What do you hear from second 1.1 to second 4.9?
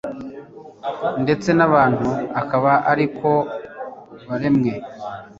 ndetse n'abantu akaba ari ko baremwe